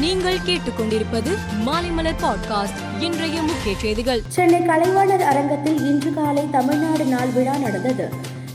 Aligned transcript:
நீங்கள் 0.00 0.38
கேட்டுக்கொண்டிருப்பது 0.46 1.30
மாலைமலர் 1.66 2.20
பாட்காஸ்ட் 2.22 2.78
இன்றைய 3.00 3.42
முக்கிய 3.42 3.76
செய்திகள். 3.78 4.22
சென்னை 4.28 4.60
கலைவாணர் 4.60 5.22
அரங்கத்தில் 5.22 5.78
இன்று 5.78 6.14
காலை 6.14 6.44
தமிழ்நாடு 6.50 7.04
நாள் 7.04 7.28
விழா 7.28 7.56
நடந்தது. 7.56 8.08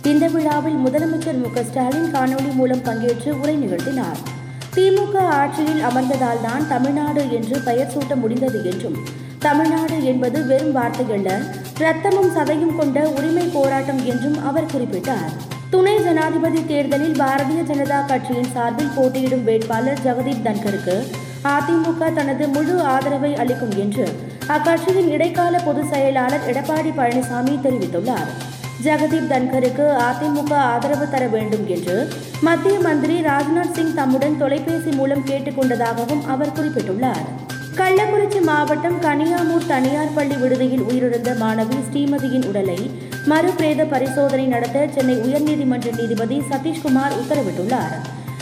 இந்த 0.04 0.28
விழாவில் 0.28 0.78
முதலமைச்சர் 0.86 1.38
மு 1.38 1.64
ஸ்டாலின் 1.64 2.14
காணொலி 2.14 2.54
மூலம் 2.54 2.84
பங்கேற்று 2.84 3.40
உரை 3.40 3.56
நிகழ்த்தினார். 3.58 4.20
திமுக 4.76 5.18
ஆட்சியில் 5.18 5.82
அமர்ந்ததால் 5.82 6.42
தான் 6.42 6.68
தமிழ்நாடு 6.68 7.32
என்று 7.32 7.60
பெயர் 7.60 7.92
சூட்ட 7.98 8.16
முடிந்தது 8.16 8.66
என்றும் 8.66 8.98
தமிழ்நாடு 9.40 10.04
என்பது 10.04 10.46
வெறும் 10.46 10.76
வார்த்தையல்ல 10.76 11.42
ரத்தமும் 11.80 12.34
சதையும் 12.36 12.76
கொண்ட 12.76 13.10
உரிமை 13.10 13.50
போராட்டம் 13.54 14.06
என்றும் 14.06 14.46
அவர் 14.46 14.72
குறிப்பிட்டார். 14.78 15.30
துணை 15.70 16.04
ஜனாதிபதி 16.04 16.66
தேர்தலில் 16.66 17.20
பாரதிய 17.20 17.62
ஜனதா 17.68 18.06
கட்சியின் 18.06 18.52
சார்பில் 18.54 18.92
போட்டியிடும் 18.96 19.44
வேட்பாளர் 19.44 20.04
ஜெகதீப் 20.06 20.42
தன்கருக்கு 20.44 21.24
அதிமுக 21.54 22.14
தனது 22.14 22.48
முழு 22.48 22.82
ஆதரவை 22.82 23.36
அளிக்கும் 23.36 23.76
என்று 23.78 24.06
அக்கட்சியின் 24.48 25.10
இடைக்கால 25.10 25.60
பொதுச் 25.60 25.90
செயலாளர் 25.92 26.46
எடப்பாடி 26.52 26.92
பழனிசாமி 26.98 27.56
தெரிவித்துள்ளார். 27.64 28.30
ஜெகதீப் 28.84 29.30
தன்கருக்கு 29.32 29.86
அதிமுக 30.08 30.54
ஆதரவு 30.54 31.10
தர 31.10 31.28
வேண்டும் 31.28 31.66
என்று 31.68 31.98
மத்திய 32.42 32.80
மந்திரி 32.80 33.22
ராஜ்நாத் 33.22 33.72
சிங் 33.72 33.94
தம்முடன் 33.94 34.38
தொலைபேசி 34.38 34.92
மூலம் 34.92 35.26
கேட்டுக்கொண்டதாகவும் 35.26 36.26
அவர் 36.28 36.56
குறிப்பிட்டுள்ளார். 36.58 37.26
கள்ளக்குறிச்சி 37.76 38.42
மாவட்டம் 38.42 39.02
கனியாமூர் 39.02 39.66
தனியார் 39.68 40.14
பள்ளி 40.16 40.36
விடுதியில் 40.36 40.84
உயிரிழந்த 40.90 41.32
மாணவி 41.40 41.80
ஸ்ரீமதியின் 41.88 42.48
உடலை 42.48 42.80
மறுபிரேத 43.30 43.86
பரிசோதனை 43.90 44.46
நடத்த 44.46 44.88
சென்னை 44.96 45.16
உயர்நீதிமன்ற 45.16 45.98
நீதிபதி 45.98 46.38
சதீஷ்குமார் 46.50 47.18
உத்தரவிட்டுள்ளார். 47.22 47.96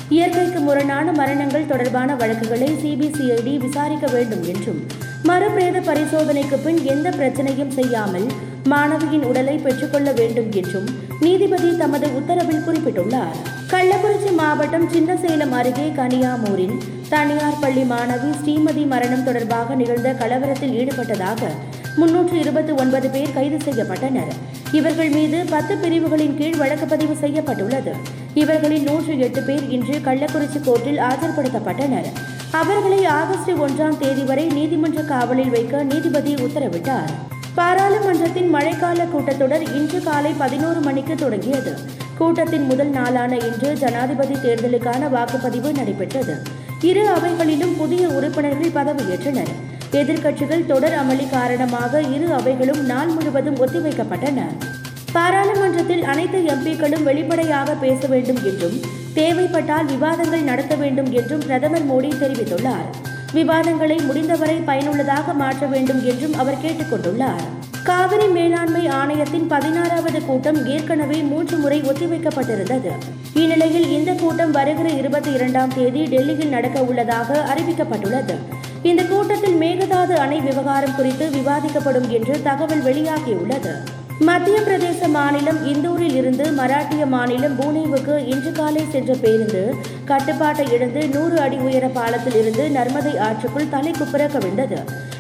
இயற்கைக்கு 0.10 0.60
முரணான 0.60 1.12
மரணங்கள் 1.12 1.66
தொடர்பான 1.66 2.16
வழக்குகளை 2.16 2.70
சிபிசிஐடி 2.72 3.58
விசாரிக்க 3.58 4.08
வேண்டும் 4.12 4.44
என்றும் 4.44 4.82
மறுபிரேத 5.24 5.82
பரிசோதனைக்கு 5.82 6.58
பின் 6.64 6.86
எந்த 6.86 7.10
பிரச்சனையும் 7.10 7.70
செய்யாமல் 7.70 8.28
மாணவியின் 8.70 9.24
உடலை 9.24 9.58
பெற்றுக்கொள்ள 9.58 10.12
வேண்டும் 10.12 10.52
என்றும் 10.52 10.86
நீதிபதி 11.20 11.78
தமது 11.78 12.08
உத்தரவில் 12.08 12.66
குறிப்பிட்டுள்ளார். 12.68 13.38
கள்ளக்குறிச்சி 13.70 14.34
மாவட்டம் 14.36 14.90
சின்னசேலம் 14.90 15.52
அருகே 15.52 15.92
கனியாமூரில் 15.96 16.76
தனியார் 17.10 17.60
பள்ளி 17.62 17.82
மாணவி 17.82 18.32
ஸ்ரீமதி 18.44 18.88
மரணம் 18.88 19.24
தொடர்பாக 19.24 19.76
நிகழ்ந்த 19.76 20.12
கலவரத்தில் 20.12 20.76
ஈடுபட்டதாக 20.80 21.42
முன்னூற்று 21.96 22.40
இருபத்தி 22.40 22.72
ஒன்பது 22.72 23.10
பேர் 23.10 23.34
கைது 23.34 23.58
செய்யப்பட்டனர். 23.58 24.32
இவர்கள் 24.72 25.10
மீது 25.10 25.46
பத்து 25.50 25.78
பிரிவுகளின் 25.78 26.38
கீழ் 26.38 26.56
வழக்கு 26.56 26.86
பதிவு 26.86 27.16
செய்யப்பட்டுள்ளது. 27.16 28.22
இவர்களில் 28.34 28.84
நூற்று 28.84 29.20
எட்டு 29.20 29.42
பேர் 29.42 29.70
இன்று 29.70 29.98
கள்ளக்குறிச்சி 29.98 30.60
கோர்ட்டில் 30.66 31.02
ஆஜர்படுத்தப்பட்டனர். 31.10 32.10
அவர்களை 32.52 33.06
ஆகஸ்ட் 33.06 33.52
ஒன்றாம் 33.52 33.98
தேதி 33.98 34.22
வரை 34.22 34.46
நீதிமன்ற 34.48 35.02
காவலில் 35.02 35.50
வைக்க 35.50 35.84
நீதிபதி 35.84 36.34
உத்தரவிட்டார். 36.34 37.12
பாராளுமன்றத்தின் 37.56 38.56
மழைக்கால 38.56 39.08
கூட்டத்தொடர் 39.14 39.76
இன்று 39.76 40.04
காலை 40.04 40.32
பதினோரு 40.38 40.80
மணிக்கு 40.80 41.16
தொடங்கியது. 41.16 41.74
கூட்டத்தின் 42.18 42.66
முதல் 42.66 42.90
நாளான 42.90 43.38
இன்று 43.38 43.74
ஜனாதிபதி 43.74 44.34
தேர்தலுக்கான 44.34 45.10
வாக்குப்பதிவு 45.10 45.76
நடைபெற்றது. 45.76 46.42
இரு 46.82 47.08
அவைகளிலும் 47.08 47.78
புதிய 47.78 48.08
உறுப்பினர்கள் 48.08 48.84
பதவியேற்றனர். 48.84 49.54
எதிர்க்கட்சிகள் 49.92 50.66
தொடர் 50.66 50.94
அமளி 50.94 51.30
காரணமாக 51.30 52.02
இரு 52.02 52.34
அவைகளும் 52.34 52.86
நாள் 52.86 53.08
முழுவதும் 53.08 53.68
ஒத்திவைக்கப்பட்டன. 53.68 54.42
பாராளுமன்றத்தில் 55.14 56.04
அனைத்து 56.04 56.40
எம்பிக்களும் 56.40 57.04
வெளிப்படையாக 57.04 57.74
பேச 57.74 58.08
வேண்டும் 58.08 58.40
என்றும் 58.44 58.78
தேவைப்பட்டால் 59.14 59.86
விவாதங்கள் 59.86 60.42
நடத்த 60.42 60.76
வேண்டும் 60.76 61.12
என்றும் 61.12 61.40
பிரதமர் 61.40 61.90
மோடி 61.92 62.10
தெரிவித்துள்ளார். 62.22 62.88
விவாதங்களை 63.34 63.98
முடிந்தவரை 63.98 64.56
பயனுள்ளதாக 64.56 65.34
மாற்ற 65.34 65.66
வேண்டும் 65.66 66.06
என்றும் 66.06 66.38
அவர் 66.38 66.62
கேட்டுக்கொண்டுள்ளார். 66.62 67.46
காவிரி 67.84 68.28
மேலாண்மை 68.28 68.88
ஆணையத்தின் 68.88 69.48
பதினாறாவது 69.48 70.26
கூட்டம் 70.26 70.66
ஏற்கனவே 70.66 71.20
மூன்று 71.22 71.58
முறை 71.58 71.82
ஒத்திவைக்கப்பட்டிருந்தது. 71.82 72.92
இந்நிலையில் 73.34 73.90
இந்த 73.90 74.12
கூட்டம் 74.14 74.52
வருகிற 74.52 74.90
இருபத்தி 74.90 75.32
இரண்டாம் 75.32 75.74
தேதி 75.76 76.04
டெல்லியில் 76.04 76.50
நடக்க 76.50 76.84
உள்ளதாக 76.84 77.56
அறிவிக்கப்பட்டுள்ளது. 77.56 78.36
இந்த 78.84 79.04
கூட்டத்தில் 79.04 79.60
மேகதாது 79.60 80.14
அணை 80.14 80.40
விவகாரம் 80.40 80.96
குறித்து 80.96 81.30
விவாதிக்கப்படும் 81.30 82.08
என்று 82.08 82.42
தகவல் 82.44 82.84
வெளியாகியுள்ளது. 82.84 83.74
மத்திய 84.20 84.58
பிரதேச 84.60 85.08
மாநிலம் 85.10 85.60
இந்தூரில் 85.66 86.16
இருந்து 86.16 86.52
மராட்டிய 86.52 87.06
மாநிலம் 87.06 87.56
பூனேவுக்கு 87.60 88.16
இன்று 88.28 88.52
காலை 88.52 88.84
சென்ற 88.92 89.14
பேருந்து 89.22 89.76
கட்டுப்பாட்டை 90.06 90.66
இழந்து 90.72 91.08
நூறு 91.08 91.40
அடி 91.40 91.58
உயர 91.58 91.88
பாலத்தில் 91.88 92.36
இருந்து 92.36 92.70
நர்மதை 92.70 93.14
ஆற்றுக்குள் 93.28 93.72
தலைக்குப்புற 93.72 94.28
கவிழ்ந்தது 94.36 94.80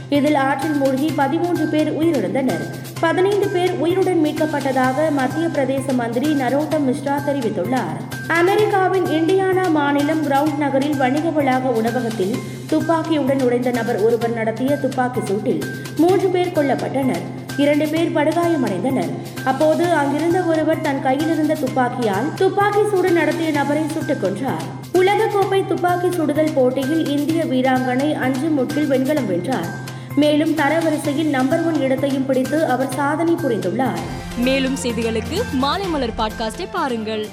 இதில் 0.09 0.35
ஆற்றில் 0.35 0.73
மூழ்கி 0.73 1.11
பதிமூன்று 1.15 1.65
பேர் 1.65 1.91
உயிரிழந்தனர். 1.99 2.63
பதினைந்து 2.99 3.47
பேர் 3.47 3.71
உயிருடன் 3.77 4.23
மீட்கப்பட்டதாக 4.25 5.11
மத்திய 5.11 5.47
பிரதேச 5.47 5.93
மந்திரி 5.93 6.33
நரோட்டம் 6.33 6.87
மிஸ்ரா 6.89 7.15
தெரிவித்துள்ளார். 7.27 7.99
அமெரிக்காவின் 8.27 9.05
இண்டியானா 9.05 9.71
மாநிலம் 9.71 10.25
கிரவுண்ட் 10.27 10.57
நகரில் 10.57 10.97
வணிக 10.97 11.29
வளாக 11.29 11.69
உணவகத்தில் 11.69 12.35
துப்பாக்கியுடன் 12.69 13.41
நுழைந்த 13.43 13.71
நபர் 13.71 14.01
ஒருவர் 14.01 14.33
நடத்திய 14.33 14.75
துப்பாக்கி 14.75 15.19
சூட்டில் 15.19 15.63
மூன்று 15.97 16.27
பேர் 16.27 16.55
கொல்லப்பட்டனர். 16.55 17.25
இரண்டு 17.57 17.87
பேர் 17.87 18.13
படுகாயமடைந்தனர். 18.13 19.11
அப்போது 19.43 19.85
அங்கிருந்த 19.85 20.41
ஒருவர் 20.41 20.81
தன் 20.81 21.01
கையில் 21.01 21.31
இருந்த 21.31 21.53
துப்பாக்கியால் 21.53 22.33
துப்பாக்கி 22.35 22.79
சூடு 22.91 23.11
நடத்திய 23.11 23.51
நபரை 23.51 23.83
சுட்டுக் 23.93 24.23
கொன்றார். 24.23 24.63
உலகக்கோப்பை 24.93 25.67
துப்பாக்கி 25.67 26.11
சுடுதல் 26.11 26.53
போட்டியில் 26.53 27.07
இந்திய 27.07 27.45
வீராங்கனை 27.45 28.13
அஞ்சு 28.13 28.47
முட்டில் 28.47 28.87
வெண்கலம் 28.87 29.27
வென்றார். 29.27 29.91
மேலும் 30.15 30.55
தரவரிசையில் 30.55 31.29
நம்பர் 31.29 31.65
ஒன் 31.65 31.81
இடத்தையும் 31.81 32.25
பிடித்து 32.25 32.65
அவர் 32.65 32.93
சாதனை 32.93 33.33
புரிந்துள்ளார். 33.33 33.99
மேலும் 34.37 34.77
செய்திகளுக்கு 34.83 35.41
மாலைமலர் 35.61 36.13
பாட்காஸ்டை 36.17 36.67
பாருங்கள். 36.71 37.27